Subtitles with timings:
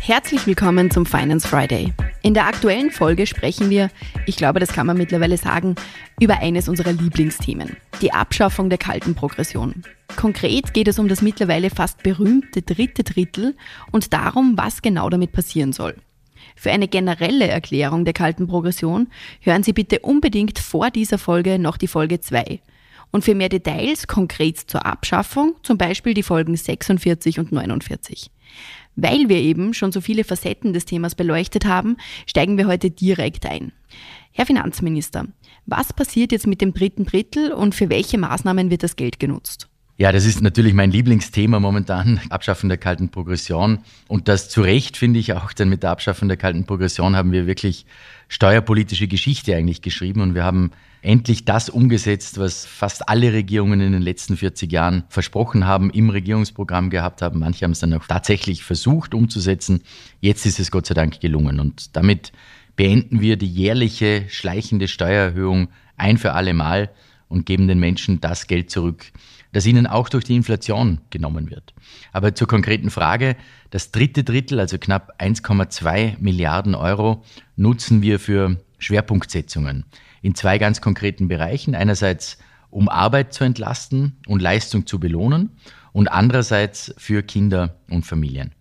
[0.00, 1.92] Herzlich willkommen zum Finance Friday.
[2.22, 3.90] In der aktuellen Folge sprechen wir,
[4.24, 5.74] ich glaube, das kann man mittlerweile sagen,
[6.20, 9.82] über eines unserer Lieblingsthemen, die Abschaffung der kalten Progression.
[10.16, 13.54] Konkret geht es um das mittlerweile fast berühmte dritte Drittel
[13.92, 15.96] und darum, was genau damit passieren soll.
[16.56, 19.08] Für eine generelle Erklärung der kalten Progression
[19.40, 22.60] hören Sie bitte unbedingt vor dieser Folge noch die Folge 2.
[23.12, 28.30] Und für mehr Details konkret zur Abschaffung zum Beispiel die Folgen 46 und 49.
[28.96, 31.96] Weil wir eben schon so viele Facetten des Themas beleuchtet haben,
[32.26, 33.72] steigen wir heute direkt ein.
[34.32, 35.26] Herr Finanzminister,
[35.66, 39.69] was passiert jetzt mit dem dritten Drittel und für welche Maßnahmen wird das Geld genutzt?
[40.00, 43.80] Ja, das ist natürlich mein Lieblingsthema momentan, Abschaffen der kalten Progression.
[44.08, 47.32] Und das zu Recht finde ich auch, denn mit der Abschaffung der kalten Progression haben
[47.32, 47.84] wir wirklich
[48.28, 50.70] steuerpolitische Geschichte eigentlich geschrieben und wir haben
[51.02, 56.08] endlich das umgesetzt, was fast alle Regierungen in den letzten 40 Jahren versprochen haben, im
[56.08, 57.40] Regierungsprogramm gehabt haben.
[57.40, 59.82] Manche haben es dann auch tatsächlich versucht umzusetzen.
[60.20, 62.32] Jetzt ist es Gott sei Dank gelungen und damit
[62.74, 66.88] beenden wir die jährliche schleichende Steuererhöhung ein für alle Mal
[67.30, 69.06] und geben den Menschen das Geld zurück,
[69.52, 71.72] das ihnen auch durch die Inflation genommen wird.
[72.12, 73.36] Aber zur konkreten Frage,
[73.70, 77.24] das dritte Drittel, also knapp 1,2 Milliarden Euro,
[77.56, 79.86] nutzen wir für Schwerpunktsetzungen
[80.20, 81.74] in zwei ganz konkreten Bereichen.
[81.74, 82.36] Einerseits,
[82.68, 85.50] um Arbeit zu entlasten und Leistung zu belohnen
[85.92, 88.52] und andererseits für Kinder und Familien.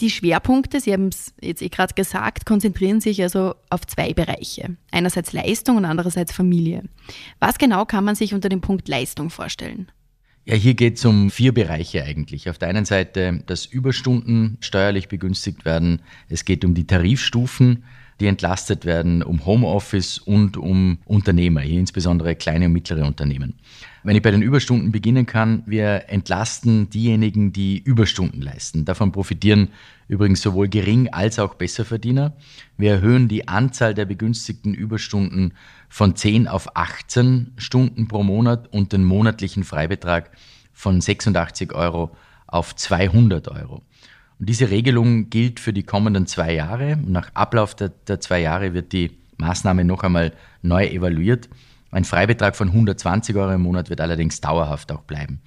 [0.00, 4.76] Die Schwerpunkte, Sie haben es jetzt eh gerade gesagt, konzentrieren sich also auf zwei Bereiche.
[4.90, 6.84] Einerseits Leistung und andererseits Familie.
[7.38, 9.90] Was genau kann man sich unter dem Punkt Leistung vorstellen?
[10.46, 12.48] Ja, hier geht es um vier Bereiche eigentlich.
[12.48, 16.00] Auf der einen Seite, dass Überstunden steuerlich begünstigt werden.
[16.30, 17.84] Es geht um die Tarifstufen,
[18.20, 23.58] die entlastet werden, um Homeoffice und um Unternehmer, hier insbesondere kleine und mittlere Unternehmen.
[24.02, 28.86] Wenn ich bei den Überstunden beginnen kann, wir entlasten diejenigen, die Überstunden leisten.
[28.86, 29.68] Davon profitieren
[30.08, 32.34] übrigens sowohl Gering- als auch Besserverdiener.
[32.78, 35.52] Wir erhöhen die Anzahl der begünstigten Überstunden
[35.90, 40.30] von 10 auf 18 Stunden pro Monat und den monatlichen Freibetrag
[40.72, 42.16] von 86 Euro
[42.46, 43.82] auf 200 Euro.
[44.38, 46.96] Und diese Regelung gilt für die kommenden zwei Jahre.
[46.96, 51.50] Nach Ablauf der, der zwei Jahre wird die Maßnahme noch einmal neu evaluiert.
[51.90, 55.40] Ein Freibetrag von 120 Euro im Monat wird allerdings dauerhaft auch bleiben.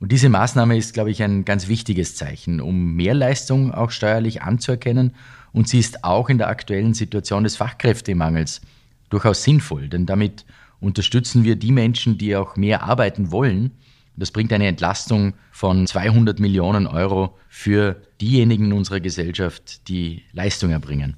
[0.00, 5.14] Und diese Maßnahme ist, glaube ich, ein ganz wichtiges Zeichen, um Mehrleistung auch steuerlich anzuerkennen.
[5.52, 8.60] Und sie ist auch in der aktuellen Situation des Fachkräftemangels
[9.08, 10.44] durchaus sinnvoll, denn damit
[10.80, 13.70] unterstützen wir die Menschen, die auch mehr arbeiten wollen.
[14.16, 20.70] Das bringt eine Entlastung von 200 Millionen Euro für diejenigen in unserer Gesellschaft, die Leistung
[20.70, 21.16] erbringen.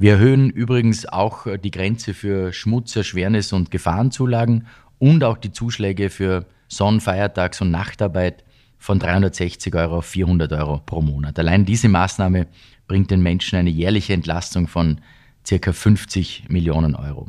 [0.00, 4.68] Wir erhöhen übrigens auch äh, die Grenze für Schmutz, Erschwernis und Gefahrenzulagen
[5.00, 8.44] und auch die Zuschläge für Sonn-, Feiertags- und Nachtarbeit
[8.78, 11.36] von 360 Euro auf 400 Euro pro Monat.
[11.40, 12.46] Allein diese Maßnahme
[12.86, 15.00] bringt den Menschen eine jährliche Entlastung von
[15.48, 15.72] ca.
[15.72, 17.26] 50 Millionen Euro.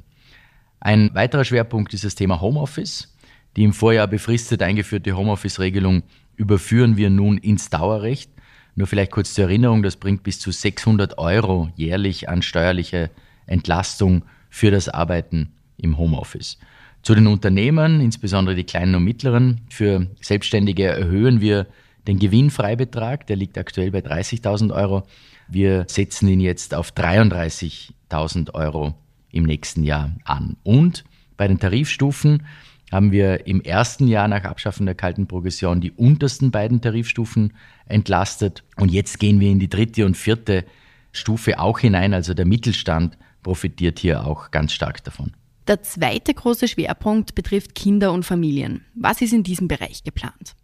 [0.79, 3.15] Ein weiterer Schwerpunkt ist das Thema Homeoffice.
[3.55, 6.03] Die im Vorjahr befristet eingeführte Homeoffice-Regelung
[6.35, 8.31] überführen wir nun ins Dauerrecht.
[8.79, 13.09] Nur vielleicht kurz zur Erinnerung, das bringt bis zu 600 Euro jährlich an steuerliche
[13.45, 16.57] Entlastung für das Arbeiten im Homeoffice.
[17.01, 21.67] Zu den Unternehmern, insbesondere die kleinen und mittleren, für Selbstständige erhöhen wir
[22.07, 25.03] den Gewinnfreibetrag, der liegt aktuell bei 30.000 Euro.
[25.49, 28.95] Wir setzen ihn jetzt auf 33.000 Euro
[29.29, 30.55] im nächsten Jahr an.
[30.63, 31.03] Und
[31.35, 32.43] bei den Tarifstufen
[32.91, 37.53] haben wir im ersten Jahr nach Abschaffen der kalten Progression die untersten beiden Tarifstufen
[37.85, 38.63] entlastet.
[38.77, 40.65] Und jetzt gehen wir in die dritte und vierte
[41.11, 42.13] Stufe auch hinein.
[42.13, 45.33] Also der Mittelstand profitiert hier auch ganz stark davon.
[45.67, 48.85] Der zweite große Schwerpunkt betrifft Kinder und Familien.
[48.95, 50.55] Was ist in diesem Bereich geplant?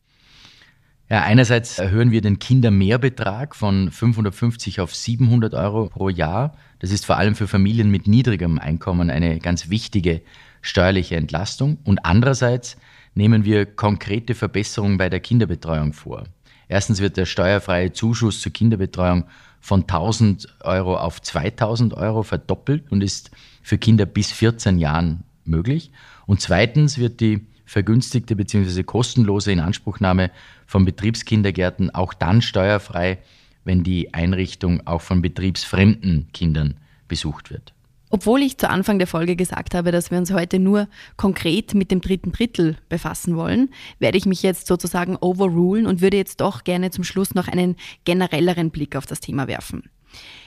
[1.08, 6.58] Ja, einerseits erhöhen wir den Kindermehrbetrag von 550 auf 700 Euro pro Jahr.
[6.80, 10.24] Das ist vor allem für Familien mit niedrigem Einkommen eine ganz wichtige
[10.66, 11.78] steuerliche Entlastung.
[11.84, 12.78] Und andererseits
[13.14, 16.26] nehmen wir konkrete Verbesserungen bei der Kinderbetreuung vor.
[16.68, 19.26] Erstens wird der steuerfreie Zuschuss zur Kinderbetreuung
[19.62, 23.32] von 1000 Euro auf 2000 Euro verdoppelt und ist
[23.62, 25.92] für Kinder bis 14 Jahren möglich.
[26.26, 28.84] Und zweitens wird die vergünstigte bzw.
[28.84, 30.32] kostenlose Inanspruchnahme
[30.66, 33.20] von Betriebskindergärten auch dann steuerfrei,
[33.64, 36.76] wenn die Einrichtung auch von betriebsfremden Kindern
[37.08, 37.75] besucht wird.
[38.16, 41.92] Obwohl ich zu Anfang der Folge gesagt habe, dass wir uns heute nur konkret mit
[41.92, 46.64] dem dritten Drittel befassen wollen, werde ich mich jetzt sozusagen overrulen und würde jetzt doch
[46.64, 47.76] gerne zum Schluss noch einen
[48.06, 49.90] generelleren Blick auf das Thema werfen.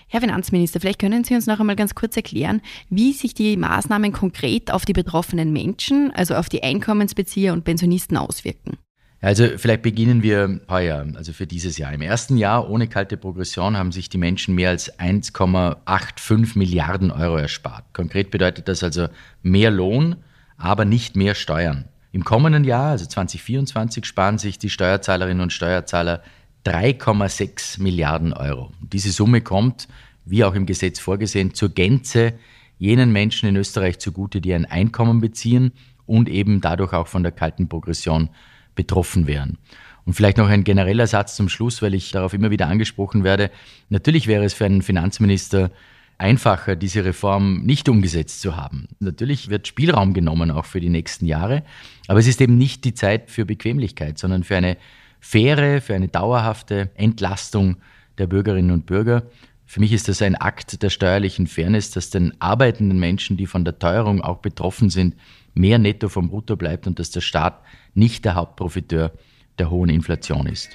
[0.06, 4.14] Herr Finanzminister, vielleicht können Sie uns noch einmal ganz kurz erklären, wie sich die Maßnahmen
[4.14, 8.78] konkret auf die betroffenen Menschen, also auf die Einkommensbezieher und Pensionisten auswirken.
[9.20, 11.92] Also vielleicht beginnen wir heuer, also für dieses Jahr.
[11.92, 17.36] Im ersten Jahr ohne kalte Progression haben sich die Menschen mehr als 1,85 Milliarden Euro
[17.36, 17.84] erspart.
[17.92, 19.08] Konkret bedeutet das also
[19.42, 20.16] mehr Lohn,
[20.56, 21.86] aber nicht mehr Steuern.
[22.12, 26.22] Im kommenden Jahr, also 2024, sparen sich die Steuerzahlerinnen und Steuerzahler
[26.64, 28.72] 3,6 Milliarden Euro.
[28.80, 29.88] Diese Summe kommt,
[30.24, 32.34] wie auch im Gesetz vorgesehen, zur Gänze
[32.78, 35.72] jenen Menschen in Österreich zugute, die ein Einkommen beziehen
[36.06, 38.30] und eben dadurch auch von der kalten Progression
[38.78, 39.58] betroffen wären.
[40.04, 43.50] Und vielleicht noch ein genereller Satz zum Schluss, weil ich darauf immer wieder angesprochen werde.
[43.90, 45.72] Natürlich wäre es für einen Finanzminister
[46.16, 48.86] einfacher, diese Reform nicht umgesetzt zu haben.
[49.00, 51.64] Natürlich wird Spielraum genommen, auch für die nächsten Jahre,
[52.06, 54.76] aber es ist eben nicht die Zeit für Bequemlichkeit, sondern für eine
[55.20, 57.76] faire, für eine dauerhafte Entlastung
[58.16, 59.24] der Bürgerinnen und Bürger.
[59.70, 63.66] Für mich ist das ein Akt der steuerlichen Fairness, dass den arbeitenden Menschen, die von
[63.66, 65.14] der Teuerung auch betroffen sind,
[65.52, 67.60] mehr netto vom Brutto bleibt und dass der Staat
[67.92, 69.12] nicht der Hauptprofiteur
[69.58, 70.74] der hohen Inflation ist.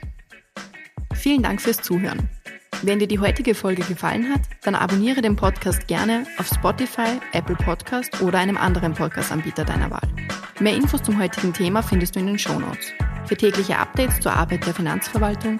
[1.15, 2.29] Vielen Dank fürs Zuhören.
[2.83, 7.55] Wenn dir die heutige Folge gefallen hat, dann abonniere den Podcast gerne auf Spotify, Apple
[7.55, 10.07] Podcast oder einem anderen Podcast-Anbieter deiner Wahl.
[10.59, 12.91] Mehr Infos zum heutigen Thema findest du in den Show Notes.
[13.25, 15.59] Für tägliche Updates zur Arbeit der Finanzverwaltung